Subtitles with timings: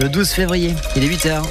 [0.00, 0.74] le 12 février.
[0.96, 1.42] Il est 8h.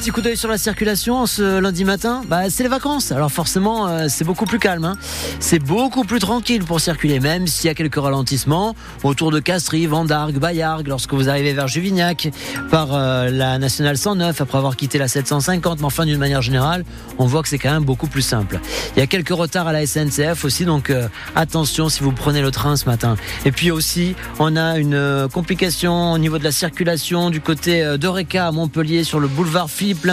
[0.00, 2.22] Petit coup d'œil sur la circulation ce lundi matin.
[2.26, 3.12] Bah, c'est les vacances.
[3.12, 4.86] Alors forcément, euh, c'est beaucoup plus calme.
[4.86, 4.96] Hein.
[5.40, 9.84] C'est beaucoup plus tranquille pour circuler, même s'il y a quelques ralentissements autour de Castries,
[9.84, 12.30] Vendargues, Bayargues, lorsque vous arrivez vers Juvignac,
[12.70, 15.80] par euh, la nationale 109, après avoir quitté la 750.
[15.80, 16.86] Mais enfin, d'une manière générale,
[17.18, 18.58] on voit que c'est quand même beaucoup plus simple.
[18.96, 22.40] Il y a quelques retards à la SNCF aussi, donc euh, attention si vous prenez
[22.40, 23.16] le train ce matin.
[23.44, 28.46] Et puis aussi, on a une complication au niveau de la circulation du côté d'Eureka
[28.46, 30.10] à Montpellier sur le boulevard Philippe.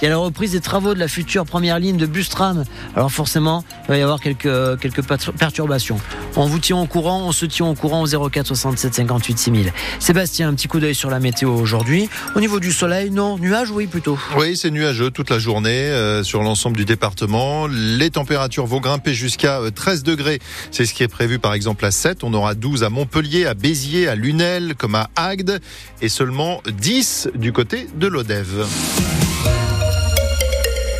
[0.00, 2.64] Il y a la reprise des travaux de la future première ligne de bus-tram.
[2.94, 5.02] Alors forcément, il va y avoir quelques, quelques
[5.38, 5.98] perturbations.
[6.36, 9.72] On vous tient au courant, on se tient au courant au 04 67 58 6000.
[9.98, 12.08] Sébastien, un petit coup d'œil sur la météo aujourd'hui.
[12.34, 14.18] Au niveau du soleil, non, nuage, oui plutôt.
[14.36, 17.66] Oui, c'est nuageux toute la journée euh, sur l'ensemble du département.
[17.66, 20.38] Les températures vont grimper jusqu'à 13 euh, degrés.
[20.70, 22.24] C'est ce qui est prévu par exemple à 7.
[22.24, 25.60] On aura 12 à Montpellier, à Béziers, à Lunel, comme à Agde,
[26.02, 28.66] et seulement 10 du côté de l'Odève.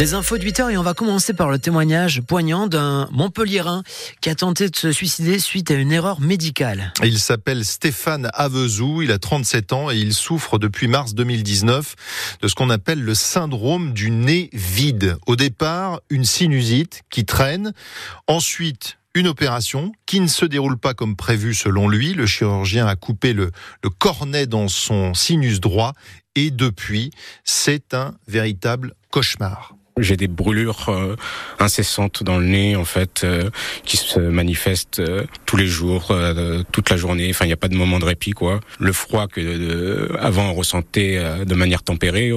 [0.01, 3.85] Les infos de 8 heures et on va commencer par le témoignage poignant d'un Montpellierin
[4.21, 6.93] qui a tenté de se suicider suite à une erreur médicale.
[7.05, 11.95] Il s'appelle Stéphane Avezou, il a 37 ans et il souffre depuis mars 2019
[12.43, 15.17] de ce qu'on appelle le syndrome du nez vide.
[15.27, 17.73] Au départ, une sinusite qui traîne,
[18.27, 22.15] ensuite une opération qui ne se déroule pas comme prévu selon lui.
[22.15, 23.53] Le chirurgien a coupé le,
[23.85, 25.93] le cornet dans son sinus droit
[26.35, 27.13] et depuis,
[27.45, 29.77] c'est un véritable cauchemar.
[30.01, 31.15] J'ai des brûlures euh,
[31.61, 33.49] incessantes dans le nez, en fait, euh,
[33.85, 36.13] qui se manifestent euh, tous les jours,
[36.73, 37.29] toute la journée.
[37.31, 38.59] Enfin, il n'y a pas de moment de répit, quoi.
[38.81, 42.33] Le froid que avant on ressentait de manière tempérée,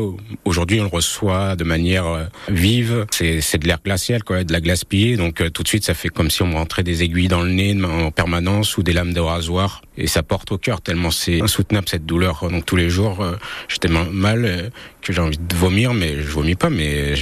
[0.45, 3.07] aujourd'hui on le reçoit de manière vive.
[3.09, 5.17] C'est de l'air glacial, quoi, de la glace pillée.
[5.17, 7.49] Donc tout de suite, ça fait comme si on me rentrait des aiguilles dans le
[7.49, 9.81] nez en permanence ou des lames de rasoir.
[9.97, 12.47] Et ça porte au cœur tellement c'est insoutenable cette douleur.
[12.51, 13.25] Donc tous les jours,
[13.67, 17.15] j'étais mal que j'ai envie de vomir, mais je vomis pas, mais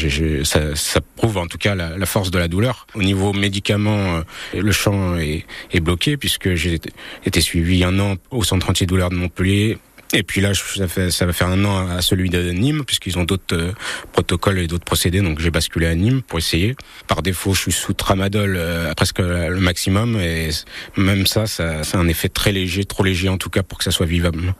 [0.43, 2.87] ça, ça, prouve en tout cas la, force de la douleur.
[2.95, 4.21] Au niveau médicaments, euh,
[4.61, 5.45] le champ est,
[5.81, 6.79] bloqué puisque j'ai
[7.25, 9.77] été suivi un an au centre antidouleur de Montpellier.
[10.13, 13.23] Et puis là, ça, ça va faire un an à celui de Nîmes, puisqu'ils ont
[13.23, 13.71] d'autres euh,
[14.13, 16.75] protocoles et d'autres procédés, donc j'ai basculé à Nîmes pour essayer.
[17.07, 20.49] Par défaut, je suis sous tramadol euh, presque le maximum, et
[20.95, 23.83] même ça, ça, c'est un effet très léger, trop léger en tout cas pour que
[23.83, 24.53] ça soit vivable.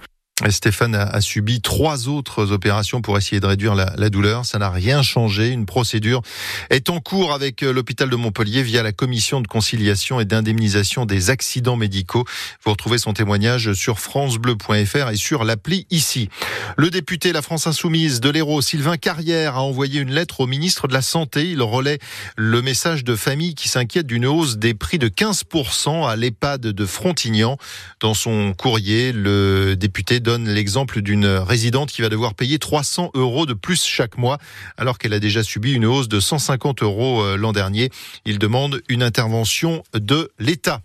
[0.50, 4.46] Stéphane a, subi trois autres opérations pour essayer de réduire la, douleur.
[4.46, 5.47] Ça n'a rien changé.
[5.47, 6.22] Une procédure
[6.69, 11.06] est en cours avec euh, l'hôpital de Montpellier via la commission de conciliation et d'indemnisation
[11.06, 12.25] des accidents médicaux.
[12.66, 16.28] Vous retrouvez son témoignage sur francebleu.fr et sur l'appli ici.
[16.75, 20.90] Le député La France Insoumise de l'Hérault, Sylvain Carrière, a envoyé une lettre au ministre
[20.90, 21.50] de la Santé.
[21.50, 22.00] Il relaie
[22.35, 26.85] le message de familles qui s'inquiètent d'une hausse des prix de 15% à l'EHPAD de
[26.85, 27.57] Frontignan.
[28.02, 33.46] Dans son courrier, le député donne l'exemple d'une résidente qui va devoir payer 300 euros
[33.46, 34.40] de plus chaque mois
[34.75, 37.91] alors qu'elle a déjà subi une hausse de 150 euros euh, l'an dernier.
[38.25, 40.81] Il demande une intervention de l'État.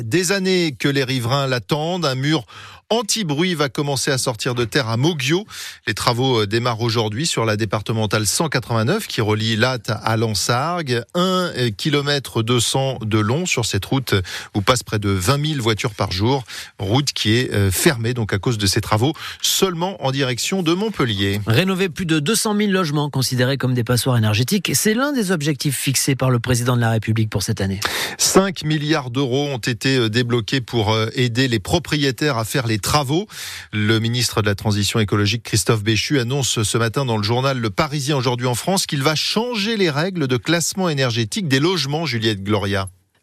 [0.00, 2.44] Des années que les riverains l'attendent, un mur
[2.90, 5.44] anti-bruit va commencer à sortir de terre à Moggio.
[5.86, 11.02] Les travaux euh, démarrent aujourd'hui sur la départementale 189 qui relie Latte à Lansargues.
[11.14, 14.14] 1 km 200 de long sur cette route
[14.54, 16.44] où passent près de 20 000 voitures par jour.
[16.78, 20.72] Route qui est euh, fermée donc à cause de ces travaux seulement en direction de
[20.72, 21.40] Montpellier.
[21.46, 25.76] Rénover plus de 200 000 logements considérés comme des passoires énergétiques, c'est l'un des objectifs
[25.76, 27.80] fixés par le président de la République pour cette année.
[28.18, 33.26] 5 milliards d'euros ont été euh, débloqués pour aider les propriétaires à faire les travaux.
[33.72, 37.70] Le ministre de la Transition écologique, Christophe Béchu, annonce ce matin dans le journal Le
[37.70, 42.42] Parisien aujourd'hui en France qu'il va changer les règles de classement énergétique des logements, Juliette
[42.42, 42.88] Gloria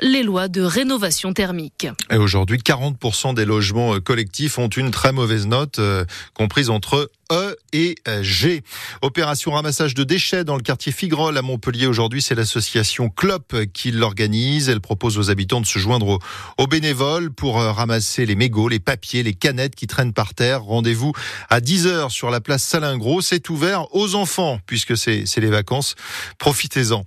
[0.00, 1.88] les lois de rénovation thermique.
[2.10, 6.04] Et aujourd'hui, 40% des logements euh, collectifs ont une très mauvaise note, euh,
[6.34, 8.62] comprise entre E et G.
[9.02, 11.86] Opération ramassage de déchets dans le quartier Figrol à Montpellier.
[11.86, 14.68] Aujourd'hui, c'est l'association Clop qui l'organise.
[14.68, 16.18] Elle propose aux habitants de se joindre
[16.58, 20.62] aux, bénévoles pour euh, ramasser les mégots, les papiers, les canettes qui traînent par terre.
[20.62, 21.12] Rendez-vous
[21.50, 23.22] à 10h sur la place Salingros.
[23.22, 25.94] C'est ouvert aux enfants puisque c'est les vacances.
[26.38, 27.04] Profitez-en.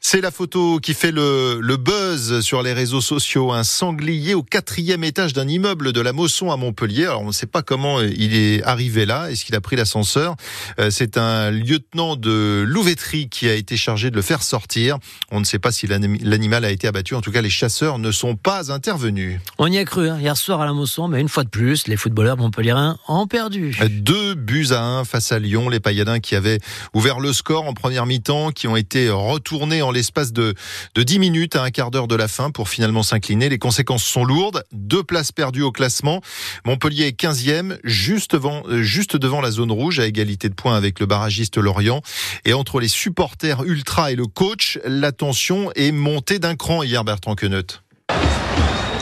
[0.00, 3.52] C'est la photo qui fait le, buzz sur les réseaux sociaux.
[3.52, 7.06] Un sanglier au quatrième étage d'un immeuble de la Mosson à Montpellier.
[7.06, 9.30] Alors on ne sait pas comment il est arrivé là.
[9.30, 10.36] Est-ce qu'il a pris l'ascenseur
[10.78, 14.98] euh, C'est un lieutenant de louveterie qui a été chargé de le faire sortir.
[15.30, 17.14] On ne sait pas si l'animal a été abattu.
[17.14, 19.40] En tout cas, les chasseurs ne sont pas intervenus.
[19.58, 21.88] On y a cru hein, hier soir à la Mosson, mais une fois de plus,
[21.88, 23.76] les footballeurs montpelliérains ont perdu.
[23.90, 25.68] Deux buts à un face à Lyon.
[25.68, 26.60] Les Payadins qui avaient
[26.94, 30.54] ouvert le score en première mi-temps, qui ont été retournés en l'espace de,
[30.94, 33.48] de 10 minutes à un quart d'heure de la fin pour finalement s'incliner.
[33.48, 34.64] Les conséquences sont lourdes.
[34.72, 36.20] Deux places perdues au classement.
[36.64, 41.00] Montpellier est 15e, juste devant, juste devant la zone rouge, à égalité de points avec
[41.00, 42.02] le barragiste Lorient.
[42.44, 47.04] Et entre les supporters ultra et le coach, la tension est montée d'un cran hier,
[47.04, 47.82] Bertrand Queneut.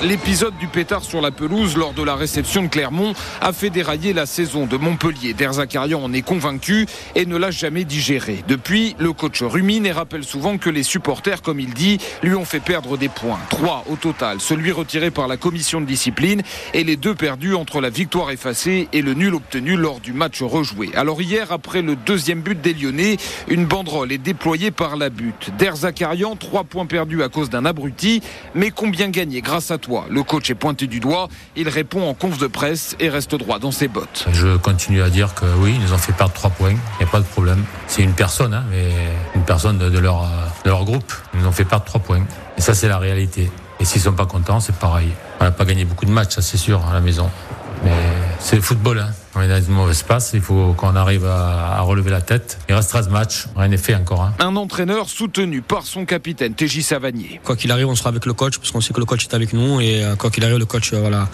[0.02, 4.12] L'épisode du pétard sur la pelouse lors de la réception de Clermont a fait dérailler
[4.12, 5.32] la saison de Montpellier.
[5.32, 8.44] Derzakarian en est convaincu et ne l'a jamais digéré.
[8.46, 12.44] Depuis, le coach rumine et rappelle souvent que les supporters, comme il dit, lui ont
[12.44, 13.38] fait perdre des points.
[13.49, 16.43] Trois au total, celui retiré par la commission de discipline
[16.75, 20.43] et les deux perdus entre la victoire effacée et le nul obtenu lors du match
[20.43, 20.91] rejoué.
[20.94, 23.17] Alors hier, après le deuxième but des Lyonnais,
[23.49, 25.50] une banderole est déployée par la butte.
[25.58, 28.20] Derzakarian, trois points perdus à cause d'un abruti,
[28.55, 29.94] mais combien gagné grâce à toi?
[30.08, 31.29] Le coach est pointé du doigt.
[31.56, 34.26] Il répond en conf de presse et reste droit dans ses bottes.
[34.32, 36.70] Je continue à dire que oui, ils nous ont fait perdre trois points.
[36.70, 37.64] Il n'y a pas de problème.
[37.87, 38.91] C'est une personne, hein, mais
[39.35, 40.29] une personne de, leur,
[40.64, 41.12] de leur groupe.
[41.35, 42.25] Ils nous ont fait perdre trois points.
[42.56, 43.50] Et ça, c'est la réalité.
[43.81, 45.11] Et s'ils sont pas contents, c'est pareil.
[45.41, 47.31] On n'a pas gagné beaucoup de matchs, ça c'est sûr, à la maison.
[47.85, 47.91] Mais
[48.44, 48.99] c'est le football.
[48.99, 49.11] Hein.
[49.35, 50.32] On est dans une mauvaise passe.
[50.35, 52.58] Il faut qu'on arrive à, relever la tête.
[52.69, 53.46] Il reste 13 matchs.
[53.56, 54.23] Rien n'est fait encore.
[54.23, 54.35] Hein.
[54.38, 57.41] Un entraîneur soutenu par son capitaine, TJ Savanier.
[57.43, 59.35] Quoi qu'il arrive, on sera avec le coach parce qu'on sait que le coach est
[59.35, 59.81] avec nous.
[59.81, 61.29] Et euh, quoi qu'il arrive, le coach euh, voilà,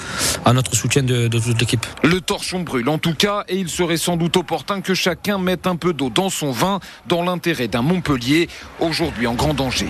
[0.44, 1.84] a notre soutien de, de toute l'équipe.
[2.04, 3.44] Le torchon brûle en tout cas.
[3.48, 6.78] Et il serait sans doute opportun que chacun mette un peu d'eau dans son vin
[7.08, 8.48] dans l'intérêt d'un Montpellier
[8.78, 9.88] aujourd'hui en grand danger.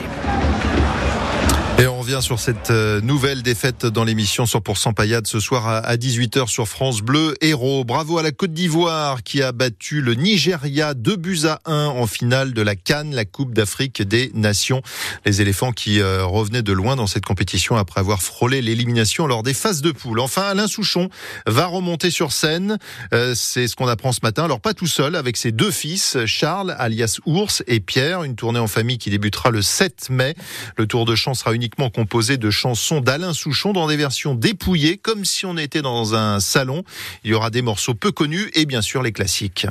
[1.80, 5.96] Et on revient sur cette euh, nouvelle défaite dans l'émission 100% Payade ce soir à
[5.96, 7.84] 18h sur France Bleu Héros.
[7.84, 12.08] Bravo à la Côte d'Ivoire qui a battu le Nigeria 2 buts à 1 en
[12.08, 14.82] finale de la Cannes, la Coupe d'Afrique des Nations.
[15.24, 19.44] Les éléphants qui euh, revenaient de loin dans cette compétition après avoir frôlé l'élimination lors
[19.44, 20.18] des phases de poule.
[20.18, 21.10] Enfin, Alain Souchon
[21.46, 22.78] va remonter sur scène.
[23.14, 24.44] Euh, c'est ce qu'on apprend ce matin.
[24.44, 28.24] Alors pas tout seul, avec ses deux fils, Charles alias Ours et Pierre.
[28.24, 30.34] Une tournée en famille qui débutera le 7 mai.
[30.76, 34.96] Le tour de chant sera uniquement composé de chansons d'Alain Souchon dans des versions dépouillées,
[34.96, 36.82] comme si on était dans un salon.
[37.24, 39.66] Il y aura des morceaux peu connus et bien sûr les classiques.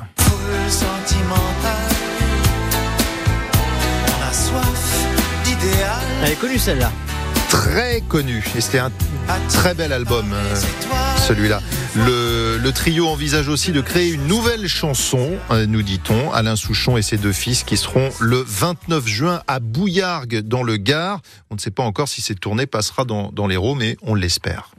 [6.23, 6.91] Elle est connue celle-là.
[7.49, 8.43] Très connue.
[8.55, 8.91] Et c'était un
[9.49, 10.55] très bel album, euh,
[11.27, 11.61] celui-là.
[11.95, 17.01] Le, trio envisage aussi de créer une nouvelle chanson, euh, nous dit-on, Alain Souchon et
[17.01, 21.21] ses deux fils qui seront le 29 juin à Bouillargues dans le Gard.
[21.49, 24.71] On ne sait pas encore si cette tournée passera dans, dans l'Hérault, mais on l'espère.